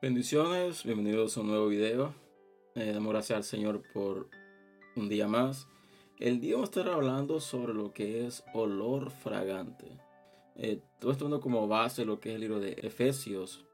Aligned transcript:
Bendiciones, 0.00 0.84
bienvenidos 0.84 1.36
a 1.36 1.40
un 1.40 1.48
nuevo 1.48 1.66
video. 1.66 2.14
Eh, 2.76 2.92
damos 2.92 3.12
gracias 3.12 3.36
al 3.36 3.42
Señor 3.42 3.82
por 3.92 4.30
un 4.94 5.08
día 5.08 5.26
más. 5.26 5.66
El 6.20 6.40
día 6.40 6.54
vamos 6.54 6.68
a 6.68 6.80
estar 6.80 6.94
hablando 6.94 7.40
sobre 7.40 7.74
lo 7.74 7.92
que 7.92 8.24
es 8.24 8.44
olor 8.54 9.10
fragante. 9.10 9.98
Eh, 10.54 10.80
todo 11.00 11.10
esto 11.10 11.40
como 11.40 11.66
base 11.66 12.04
lo 12.04 12.20
que 12.20 12.28
es 12.28 12.36
el 12.36 12.42
libro 12.42 12.60
de 12.60 12.74
Efesios, 12.74 13.66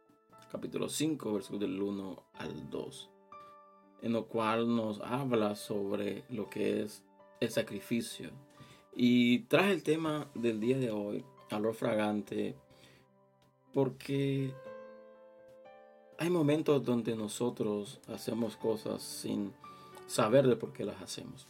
capítulo 0.50 0.88
5, 0.88 1.30
versículos 1.30 1.60
del 1.60 1.82
1 1.82 2.22
al 2.32 2.70
2, 2.70 3.10
en 4.00 4.12
lo 4.14 4.26
cual 4.26 4.74
nos 4.74 5.02
habla 5.02 5.54
sobre 5.54 6.24
lo 6.30 6.48
que 6.48 6.84
es 6.84 7.04
el 7.40 7.50
sacrificio. 7.50 8.30
Y 8.96 9.40
traje 9.40 9.72
el 9.72 9.82
tema 9.82 10.30
del 10.34 10.58
día 10.58 10.78
de 10.78 10.90
hoy, 10.90 11.22
olor 11.50 11.74
fragante, 11.74 12.56
porque 13.74 14.54
hay 16.18 16.30
momentos 16.30 16.84
donde 16.84 17.16
nosotros 17.16 18.00
hacemos 18.08 18.56
cosas 18.56 19.02
sin 19.02 19.52
saber 20.06 20.46
de 20.46 20.56
por 20.56 20.72
qué 20.72 20.84
las 20.84 21.00
hacemos. 21.02 21.46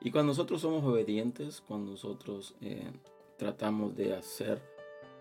Y 0.00 0.10
cuando 0.10 0.32
nosotros 0.32 0.60
somos 0.60 0.84
obedientes, 0.84 1.62
cuando 1.66 1.92
nosotros 1.92 2.54
eh, 2.60 2.90
tratamos 3.38 3.96
de 3.96 4.14
hacer 4.14 4.60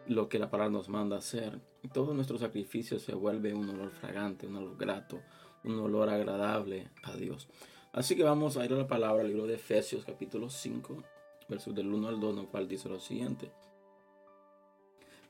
lo 0.08 0.28
que 0.28 0.40
la 0.40 0.50
palabra 0.50 0.72
nos 0.72 0.90
manda 0.90 1.18
hacer, 1.18 1.60
todo 1.94 2.14
nuestro 2.14 2.38
sacrificio 2.38 3.00
se 3.00 3.14
vuelve 3.14 3.54
un 3.54 3.70
olor 3.70 3.92
fragante, 3.92 4.48
un 4.48 4.58
olor 4.58 4.78
grato, 4.78 5.22
un 5.64 5.80
olor 5.80 6.10
agradable 6.10 6.90
a 7.04 7.16
Dios. 7.16 7.48
Así 7.94 8.16
que 8.16 8.24
vamos 8.24 8.58
a 8.58 8.66
ir 8.66 8.74
a 8.74 8.78
la 8.78 8.88
palabra, 8.88 9.22
al 9.22 9.28
libro 9.28 9.46
de 9.46 9.56
Efesios 9.56 10.06
capítulo 10.06 10.50
5, 10.50 11.04
versos 11.48 11.76
del 11.76 11.94
1 11.94 12.08
al 12.08 12.20
2, 12.20 12.34
en 12.34 12.40
el 12.40 12.48
cual 12.48 12.68
dice 12.68 12.90
lo 12.90 13.00
siguiente. 13.00 13.52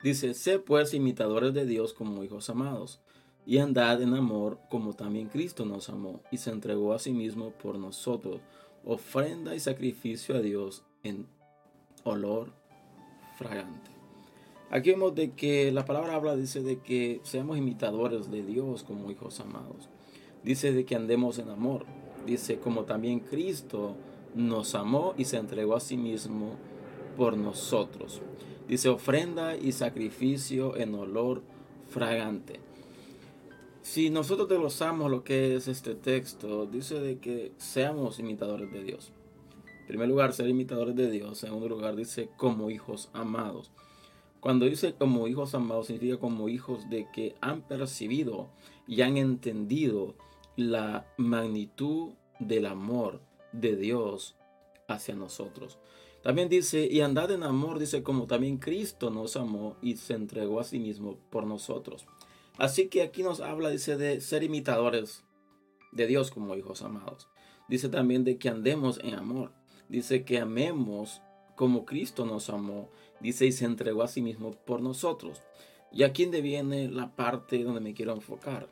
Dice, 0.01 0.33
sé 0.33 0.59
pues 0.59 0.93
imitadores 0.93 1.53
de 1.53 1.65
Dios 1.65 1.93
como 1.93 2.23
hijos 2.23 2.49
amados 2.49 3.01
y 3.45 3.57
andad 3.57 4.01
en 4.01 4.13
amor 4.13 4.59
como 4.69 4.93
también 4.93 5.27
Cristo 5.27 5.65
nos 5.65 5.89
amó 5.89 6.21
y 6.31 6.37
se 6.37 6.51
entregó 6.51 6.93
a 6.93 6.99
sí 6.99 7.11
mismo 7.11 7.51
por 7.51 7.77
nosotros, 7.77 8.41
ofrenda 8.85 9.55
y 9.55 9.59
sacrificio 9.59 10.35
a 10.35 10.41
Dios 10.41 10.83
en 11.03 11.27
olor 12.03 12.53
fragante. 13.37 13.91
Aquí 14.69 14.91
vemos 14.91 15.13
de 15.15 15.31
que 15.31 15.71
la 15.71 15.83
palabra 15.83 16.15
habla, 16.15 16.35
dice 16.35 16.61
de 16.61 16.79
que 16.79 17.19
seamos 17.23 17.57
imitadores 17.57 18.31
de 18.31 18.41
Dios 18.41 18.83
como 18.83 19.11
hijos 19.11 19.39
amados. 19.41 19.89
Dice 20.43 20.71
de 20.71 20.85
que 20.85 20.95
andemos 20.95 21.39
en 21.39 21.49
amor. 21.49 21.85
Dice 22.25 22.57
como 22.57 22.85
también 22.85 23.19
Cristo 23.19 23.95
nos 24.33 24.75
amó 24.75 25.13
y 25.17 25.25
se 25.25 25.37
entregó 25.37 25.75
a 25.75 25.81
sí 25.81 25.97
mismo 25.97 26.55
por 27.17 27.35
nosotros. 27.35 28.21
Dice 28.67 28.87
ofrenda 28.87 29.57
y 29.57 29.73
sacrificio 29.73 30.77
en 30.77 30.95
olor 30.95 31.41
fragante. 31.89 32.61
Si 33.83 34.11
nosotros 34.11 34.47
desglosamos 34.47 35.09
lo 35.09 35.23
que 35.23 35.55
es 35.55 35.67
este 35.67 35.95
texto, 35.95 36.67
dice 36.67 36.99
de 36.99 37.17
que 37.17 37.51
seamos 37.57 38.19
imitadores 38.19 38.71
de 38.71 38.83
Dios. 38.83 39.11
En 39.81 39.87
primer 39.87 40.07
lugar, 40.07 40.33
ser 40.33 40.47
imitadores 40.47 40.95
de 40.95 41.09
Dios. 41.09 41.29
En 41.29 41.35
segundo 41.35 41.67
lugar, 41.67 41.95
dice 41.95 42.29
como 42.37 42.69
hijos 42.69 43.09
amados. 43.11 43.71
Cuando 44.39 44.65
dice 44.65 44.93
como 44.93 45.27
hijos 45.27 45.55
amados, 45.55 45.87
significa 45.87 46.17
como 46.17 46.47
hijos 46.47 46.89
de 46.89 47.07
que 47.11 47.35
han 47.41 47.61
percibido 47.61 48.49
y 48.87 49.01
han 49.01 49.17
entendido 49.17 50.15
la 50.55 51.07
magnitud 51.17 52.13
del 52.39 52.67
amor 52.67 53.19
de 53.51 53.75
Dios 53.75 54.35
hacia 54.87 55.15
nosotros. 55.15 55.79
También 56.21 56.49
dice, 56.49 56.87
y 56.89 57.01
andad 57.01 57.31
en 57.31 57.43
amor, 57.43 57.79
dice, 57.79 58.03
como 58.03 58.27
también 58.27 58.57
Cristo 58.57 59.09
nos 59.09 59.35
amó 59.35 59.75
y 59.81 59.97
se 59.97 60.13
entregó 60.13 60.59
a 60.59 60.63
sí 60.63 60.77
mismo 60.77 61.17
por 61.31 61.47
nosotros. 61.47 62.05
Así 62.57 62.87
que 62.87 63.01
aquí 63.01 63.23
nos 63.23 63.39
habla, 63.39 63.69
dice, 63.69 63.97
de 63.97 64.21
ser 64.21 64.43
imitadores 64.43 65.23
de 65.91 66.07
Dios 66.07 66.31
como 66.31 66.55
hijos 66.55 66.81
amados. 66.81 67.27
Dice 67.67 67.89
también 67.89 68.23
de 68.23 68.37
que 68.37 68.49
andemos 68.49 68.99
en 69.03 69.15
amor. 69.15 69.51
Dice 69.89 70.23
que 70.23 70.39
amemos 70.39 71.21
como 71.55 71.85
Cristo 71.85 72.25
nos 72.25 72.49
amó. 72.49 72.89
Dice 73.19 73.45
y 73.45 73.51
se 73.51 73.65
entregó 73.65 74.03
a 74.03 74.07
sí 74.07 74.21
mismo 74.21 74.51
por 74.51 74.81
nosotros. 74.81 75.41
Y 75.91 76.03
aquí 76.03 76.25
viene 76.25 76.89
la 76.89 77.15
parte 77.15 77.63
donde 77.63 77.81
me 77.81 77.93
quiero 77.93 78.13
enfocar. 78.13 78.69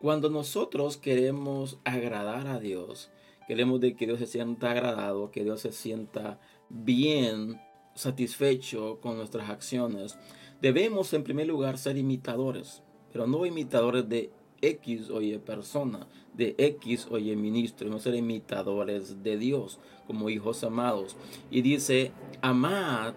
Cuando 0.00 0.30
nosotros 0.30 0.96
queremos 0.96 1.78
agradar 1.84 2.46
a 2.46 2.60
Dios, 2.60 3.10
queremos 3.46 3.80
de 3.80 3.96
que 3.96 4.06
Dios 4.06 4.18
se 4.20 4.26
sienta 4.26 4.70
agradado, 4.70 5.30
que 5.30 5.42
Dios 5.42 5.60
se 5.60 5.72
sienta 5.72 6.38
bien, 6.68 7.60
satisfecho 7.94 9.00
con 9.00 9.16
nuestras 9.16 9.50
acciones, 9.50 10.16
Debemos 10.60 11.12
en 11.12 11.22
primer 11.22 11.46
lugar 11.46 11.78
ser 11.78 11.96
imitadores, 11.96 12.82
pero 13.12 13.26
no 13.26 13.46
imitadores 13.46 14.08
de 14.08 14.30
X 14.60 15.08
o 15.10 15.20
Y 15.20 15.38
persona, 15.38 16.08
de 16.34 16.54
X 16.58 17.06
o 17.10 17.18
Y 17.18 17.34
ministro, 17.36 17.88
no 17.88 17.98
ser 17.98 18.14
imitadores 18.14 19.22
de 19.22 19.38
Dios 19.38 19.78
como 20.06 20.30
hijos 20.30 20.64
amados. 20.64 21.16
Y 21.50 21.62
dice, 21.62 22.12
amad 22.42 23.14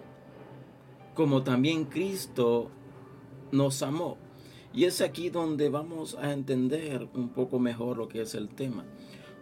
como 1.14 1.42
también 1.42 1.84
Cristo 1.84 2.70
nos 3.50 3.82
amó. 3.82 4.16
Y 4.72 4.84
es 4.84 5.00
aquí 5.00 5.28
donde 5.28 5.68
vamos 5.68 6.14
a 6.14 6.32
entender 6.32 7.08
un 7.14 7.28
poco 7.28 7.58
mejor 7.58 7.98
lo 7.98 8.08
que 8.08 8.22
es 8.22 8.34
el 8.34 8.48
tema. 8.48 8.84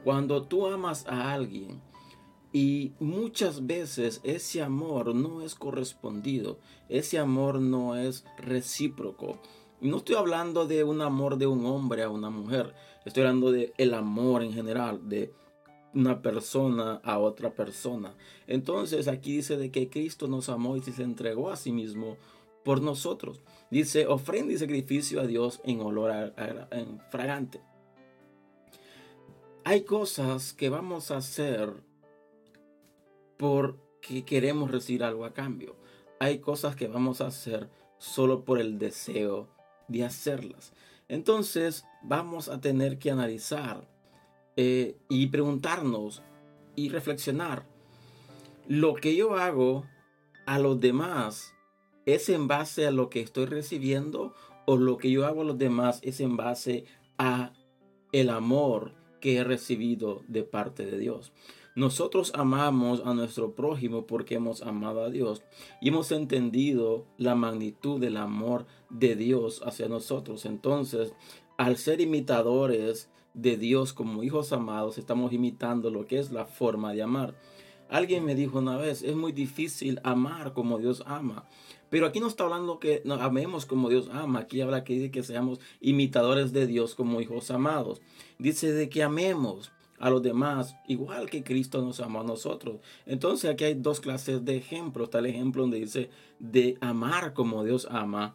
Cuando 0.05 0.43
tú 0.43 0.67
amas 0.67 1.07
a 1.07 1.33
alguien, 1.33 1.81
y 2.53 2.93
muchas 2.99 3.67
veces 3.67 4.21
ese 4.25 4.63
amor 4.63 5.15
no 5.15 5.43
es 5.43 5.55
correspondido, 5.55 6.59
ese 6.89 7.19
amor 7.19 7.61
no 7.61 7.97
es 7.97 8.25
recíproco. 8.39 9.39
No 9.81 9.99
estoy 9.99 10.17
hablando 10.17 10.67
de 10.67 10.85
un 10.85 11.01
amor 11.01 11.39
de 11.39 11.47
un 11.47 11.65
hombre 11.65 12.03
a 12.03 12.11
una 12.11 12.29
mujer, 12.29 12.75
estoy 13.05 13.23
hablando 13.23 13.53
de 13.53 13.73
el 13.79 13.95
amor 13.95 14.43
en 14.43 14.53
general, 14.53 15.09
de 15.09 15.33
una 15.95 16.23
persona 16.23 17.01
a 17.05 17.19
otra 17.19 17.55
persona. 17.55 18.15
Entonces 18.47 19.09
aquí 19.09 19.37
dice 19.37 19.57
de 19.57 19.71
que 19.71 19.89
Cristo 19.89 20.29
nos 20.29 20.49
amó 20.49 20.77
y 20.77 20.83
se 20.83 21.03
entregó 21.03 21.51
a 21.51 21.57
sí 21.57 21.73
mismo 21.73 22.17
por 22.65 22.83
nosotros. 22.83 23.41
Dice 23.71 24.07
ofrenda 24.07 24.53
y 24.53 24.59
sacrificio 24.59 25.21
a 25.21 25.27
Dios 25.27 25.61
en 25.65 25.81
olor 25.81 26.35
en 26.71 27.01
fragante. 27.11 27.61
Hay 29.65 29.83
cosas 29.83 30.53
que 30.53 30.69
vamos 30.69 31.11
a 31.11 31.19
hacer 31.19 31.90
porque 33.41 34.23
queremos 34.27 34.71
recibir 34.71 35.03
algo 35.03 35.25
a 35.25 35.33
cambio. 35.33 35.75
Hay 36.19 36.41
cosas 36.41 36.77
que 36.77 36.89
vamos 36.89 37.23
a 37.23 37.29
hacer 37.29 37.71
solo 37.97 38.45
por 38.45 38.61
el 38.61 38.79
deseo 38.79 39.49
de 39.89 40.05
hacerlas. 40.05 40.75
Entonces 41.09 41.87
vamos 42.03 42.51
a 42.51 42.61
tener 42.61 42.99
que 42.99 43.11
analizar 43.11 43.89
eh, 44.57 44.99
y 45.09 45.29
preguntarnos 45.29 46.23
y 46.77 46.91
reflexionar. 46.91 47.65
Lo 48.69 48.95
que 48.95 49.17
yo 49.17 49.37
hago 49.37 49.87
a 50.45 50.59
los 50.59 50.79
demás 50.79 51.55
es 52.05 52.29
en 52.29 52.47
base 52.47 52.87
a 52.87 52.91
lo 52.91 53.09
que 53.09 53.23
estoy 53.23 53.47
recibiendo 53.47 54.35
o 54.67 54.77
lo 54.77 54.99
que 54.99 55.11
yo 55.11 55.25
hago 55.25 55.41
a 55.41 55.47
los 55.47 55.57
demás 55.57 56.01
es 56.03 56.21
en 56.21 56.37
base 56.37 56.85
a 57.17 57.55
el 58.13 58.29
amor 58.29 58.93
que 59.19 59.39
he 59.39 59.45
recibido 59.45 60.23
de 60.29 60.43
parte 60.43 60.85
de 60.85 60.99
Dios. 60.99 61.33
Nosotros 61.81 62.33
amamos 62.35 63.01
a 63.07 63.15
nuestro 63.15 63.55
prójimo 63.55 64.07
porque 64.07 64.35
hemos 64.35 64.61
amado 64.61 65.03
a 65.03 65.09
Dios 65.09 65.43
y 65.81 65.89
hemos 65.89 66.13
entendido 66.13 67.07
la 67.17 67.35
magnitud 67.35 67.99
del 67.99 68.19
amor 68.19 68.67
de 68.91 69.17
Dios 69.17 69.63
hacia 69.65 69.89
nosotros. 69.89 70.45
Entonces, 70.45 71.15
al 71.57 71.79
ser 71.79 72.03
imitadores 72.03 73.09
de 73.33 73.57
Dios 73.57 73.95
como 73.95 74.23
hijos 74.23 74.53
amados, 74.53 74.99
estamos 74.99 75.33
imitando 75.33 75.89
lo 75.89 76.07
que 76.07 76.19
es 76.19 76.33
la 76.33 76.45
forma 76.45 76.93
de 76.93 77.01
amar. 77.01 77.35
Alguien 77.89 78.27
me 78.27 78.35
dijo 78.35 78.59
una 78.59 78.77
vez, 78.77 79.03
es 79.03 79.17
muy 79.17 79.33
difícil 79.33 80.01
amar 80.05 80.53
como 80.53 80.79
Dios 80.79 81.03
ama. 81.07 81.49
Pero 81.89 82.05
aquí 82.05 82.21
no 82.21 82.27
está 82.27 82.45
hablando 82.45 82.79
que 82.79 83.03
amemos 83.09 83.65
como 83.65 83.89
Dios 83.89 84.11
ama. 84.13 84.41
Aquí 84.41 84.61
habla 84.61 84.85
que 84.85 84.93
dice 84.93 85.11
que 85.11 85.23
seamos 85.23 85.61
imitadores 85.81 86.53
de 86.53 86.67
Dios 86.67 86.95
como 86.95 87.23
hijos 87.23 87.51
amados. 87.51 88.03
Dice 88.39 88.71
de 88.71 88.91
que 88.91 89.03
amemos 89.03 89.73
a 90.01 90.11
los 90.11 90.23
demás, 90.23 90.75
igual 90.89 91.29
que 91.29 91.45
Cristo 91.45 91.83
nos 91.83 92.01
amó 92.01 92.21
a 92.21 92.25
nosotros. 92.25 92.81
Entonces 93.07 93.51
aquí 93.51 93.65
hay 93.65 93.75
dos 93.75 94.01
clases 94.01 94.45
de 94.45 94.57
ejemplos. 94.57 95.05
Está 95.05 95.19
el 95.19 95.27
ejemplo 95.27 95.63
donde 95.63 95.79
dice 95.79 96.11
de 96.39 96.79
amar 96.81 97.35
como 97.35 97.63
Dios 97.63 97.87
ama, 97.91 98.35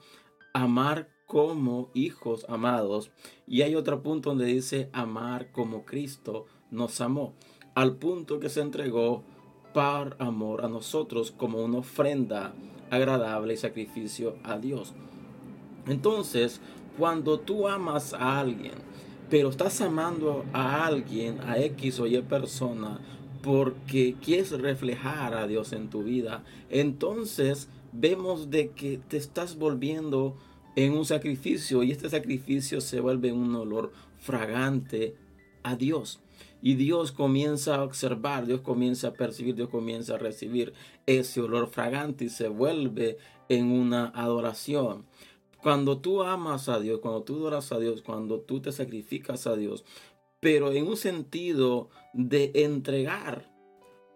amar 0.53 1.09
como 1.25 1.89
hijos 1.95 2.45
amados. 2.47 3.11
Y 3.47 3.63
hay 3.63 3.75
otro 3.75 4.03
punto 4.03 4.29
donde 4.29 4.45
dice 4.45 4.89
amar 4.93 5.51
como 5.51 5.85
Cristo 5.85 6.45
nos 6.69 7.01
amó, 7.01 7.33
al 7.73 7.95
punto 7.97 8.39
que 8.39 8.49
se 8.49 8.61
entregó 8.61 9.23
por 9.73 10.15
amor 10.19 10.63
a 10.63 10.69
nosotros 10.69 11.31
como 11.31 11.63
una 11.63 11.79
ofrenda 11.79 12.53
agradable 12.91 13.55
y 13.55 13.57
sacrificio 13.57 14.37
a 14.43 14.59
Dios. 14.59 14.93
Entonces, 15.87 16.61
cuando 16.97 17.39
tú 17.39 17.67
amas 17.67 18.13
a 18.13 18.39
alguien, 18.39 18.73
pero 19.29 19.49
estás 19.49 19.81
amando 19.81 20.45
a 20.53 20.85
alguien, 20.85 21.39
a 21.41 21.59
X 21.59 21.99
o 21.99 22.07
Y 22.07 22.21
persona, 22.21 22.99
porque 23.41 24.15
quieres 24.21 24.51
reflejar 24.51 25.33
a 25.33 25.47
Dios 25.47 25.73
en 25.73 25.89
tu 25.89 26.03
vida, 26.03 26.43
entonces 26.69 27.69
vemos 27.91 28.49
de 28.49 28.69
que 28.71 28.99
te 29.07 29.17
estás 29.17 29.57
volviendo 29.57 30.35
en 30.75 30.93
un 30.93 31.05
sacrificio 31.05 31.83
y 31.83 31.91
este 31.91 32.09
sacrificio 32.09 32.81
se 32.81 32.99
vuelve 32.99 33.31
un 33.31 33.55
olor 33.55 33.91
fragante 34.19 35.15
a 35.63 35.75
Dios. 35.75 36.19
Y 36.61 36.75
Dios 36.75 37.11
comienza 37.11 37.75
a 37.75 37.83
observar, 37.83 38.47
Dios 38.47 38.61
comienza 38.61 39.09
a 39.09 39.13
percibir, 39.13 39.55
Dios 39.55 39.69
comienza 39.69 40.15
a 40.15 40.17
recibir 40.17 40.73
ese 41.05 41.41
olor 41.41 41.67
fragante 41.67 42.25
y 42.25 42.29
se 42.29 42.47
vuelve 42.47 43.17
en 43.49 43.71
una 43.71 44.07
adoración. 44.07 45.05
Cuando 45.65 45.97
tú 45.97 46.21
amas 46.21 46.69
a 46.69 46.79
Dios, 46.79 46.99
cuando 46.99 47.23
tú 47.23 47.37
adoras 47.37 47.71
a 47.71 47.79
Dios, 47.79 48.03
cuando 48.03 48.39
tú 48.39 48.61
te 48.61 48.71
sacrificas 48.71 49.47
a 49.47 49.55
Dios, 49.55 49.83
pero 50.39 50.71
en 50.71 50.85
un 50.85 50.95
sentido 50.95 51.89
de 52.13 52.51
entregar 52.53 53.51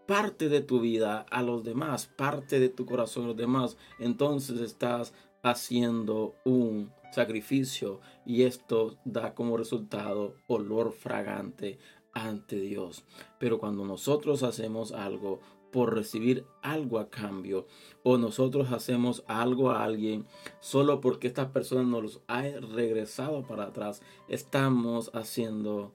parte 0.07 0.47
de 0.47 0.61
tu 0.61 0.79
vida 0.79 1.25
a 1.31 1.41
los 1.41 1.63
demás, 1.63 2.05
parte 2.05 2.59
de 2.59 2.69
tu 2.69 2.85
corazón 2.85 3.23
a 3.23 3.27
los 3.29 3.35
demás, 3.35 3.77
entonces 3.97 4.61
estás 4.61 5.11
haciendo 5.41 6.35
un 6.45 6.91
sacrificio 7.11 7.99
y 8.27 8.43
esto 8.43 8.99
da 9.03 9.33
como 9.33 9.57
resultado 9.57 10.35
olor 10.45 10.91
fragante 10.91 11.79
ante 12.13 12.59
Dios. 12.59 13.05
Pero 13.39 13.57
cuando 13.57 13.85
nosotros 13.85 14.43
hacemos 14.43 14.91
algo 14.91 15.39
por 15.71 15.93
recibir 15.93 16.45
algo 16.61 16.99
a 16.99 17.09
cambio 17.09 17.67
o 18.03 18.17
nosotros 18.17 18.71
hacemos 18.71 19.23
algo 19.27 19.71
a 19.71 19.83
alguien 19.83 20.25
solo 20.59 21.01
porque 21.01 21.27
esta 21.27 21.51
persona 21.51 21.83
nos 21.83 22.21
ha 22.27 22.41
regresado 22.41 23.45
para 23.45 23.65
atrás, 23.65 24.01
estamos 24.27 25.11
haciendo 25.13 25.93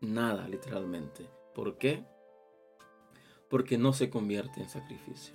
nada 0.00 0.48
literalmente. 0.48 1.28
¿Por 1.54 1.78
qué? 1.78 2.04
Porque 3.48 3.78
no 3.78 3.92
se 3.92 4.08
convierte 4.08 4.60
en 4.60 4.68
sacrificio. 4.68 5.34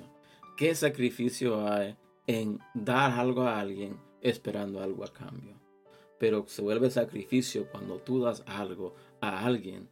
¿Qué 0.55 0.73
sacrificio 0.73 1.67
hay 1.67 1.95
en 2.25 2.59
dar 2.73 3.11
algo 3.11 3.43
a 3.43 3.59
alguien 3.59 3.99
esperando 4.21 4.81
algo 4.81 5.03
a 5.03 5.13
cambio? 5.13 5.55
Pero 6.19 6.45
se 6.47 6.63
vuelve 6.63 6.89
sacrificio 6.89 7.69
cuando 7.69 7.99
tú 7.99 8.21
das 8.21 8.43
algo 8.47 8.95
a 9.21 9.45
alguien 9.45 9.87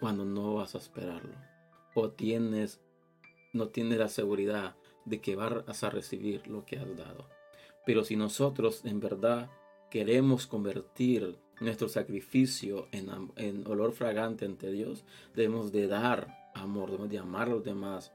cuando 0.00 0.24
no 0.24 0.54
vas 0.54 0.74
a 0.74 0.78
esperarlo 0.78 1.51
o 1.94 2.10
tienes 2.10 2.80
no 3.52 3.68
tienes 3.68 3.98
la 3.98 4.08
seguridad 4.08 4.76
de 5.04 5.20
que 5.20 5.36
vas 5.36 5.84
a 5.84 5.90
recibir 5.90 6.46
lo 6.46 6.64
que 6.64 6.78
has 6.78 6.96
dado. 6.96 7.28
Pero 7.84 8.04
si 8.04 8.16
nosotros 8.16 8.84
en 8.84 9.00
verdad 9.00 9.50
queremos 9.90 10.46
convertir 10.46 11.38
nuestro 11.60 11.88
sacrificio 11.88 12.88
en, 12.92 13.10
en, 13.36 13.66
olor 13.66 13.92
fragante 13.92 14.46
ante 14.46 14.70
Dios, 14.70 15.04
debemos 15.34 15.70
de 15.72 15.86
dar 15.86 16.50
amor, 16.54 16.90
debemos 16.90 17.10
de 17.10 17.18
amar 17.18 17.48
a 17.48 17.50
los 17.50 17.64
demás 17.64 18.12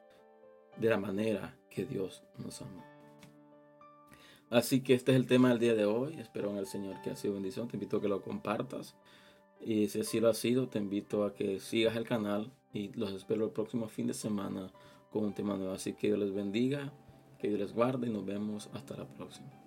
de 0.78 0.90
la 0.90 0.98
manera 0.98 1.58
que 1.70 1.86
Dios 1.86 2.24
nos 2.38 2.62
amó. 2.62 2.84
Así 4.50 4.82
que 4.82 4.94
este 4.94 5.12
es 5.12 5.18
el 5.18 5.28
tema 5.28 5.50
del 5.50 5.60
día 5.60 5.76
de 5.76 5.86
hoy. 5.86 6.18
Espero 6.20 6.50
en 6.52 6.58
el 6.58 6.68
Señor 6.68 7.02
que 7.02 7.10
ha 7.10 7.16
sido 7.16 7.34
bendición. 7.34 7.68
Te 7.68 7.76
invito 7.76 7.98
a 7.98 8.02
que 8.02 8.08
lo 8.08 8.22
compartas. 8.22 8.96
Y 9.60 9.90
si 9.90 10.02
así 10.02 10.20
lo 10.22 10.30
ha 10.30 10.34
sido, 10.34 10.70
te 10.70 10.80
invito 10.80 11.26
a 11.26 11.34
que 11.34 11.60
sigas 11.60 11.98
el 11.98 12.06
canal 12.06 12.52
y 12.78 12.92
los 12.94 13.12
espero 13.14 13.46
el 13.46 13.52
próximo 13.52 13.88
fin 13.88 14.08
de 14.08 14.14
semana 14.14 14.72
con 15.12 15.26
un 15.26 15.34
tema 15.34 15.56
nuevo. 15.56 15.74
Así 15.74 15.94
que 15.94 16.08
Dios 16.08 16.20
les 16.20 16.34
bendiga, 16.34 16.94
que 17.40 17.48
Dios 17.50 17.60
les 17.60 17.74
guarde 17.74 18.08
y 18.08 18.12
nos 18.12 18.26
vemos 18.26 18.70
hasta 18.74 18.96
la 18.96 19.08
próxima. 19.08 19.67